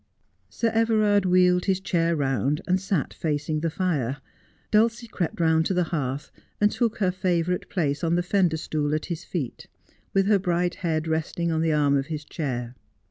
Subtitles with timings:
[0.49, 4.17] Sir Everard wheeled his chair round, and sat facing the fire;
[4.71, 8.95] Dulcie crept round to the hearth, and took her favourite place on the fender stool
[8.95, 9.67] at his feet,
[10.11, 12.73] with her bright head resting on the arm of his chair.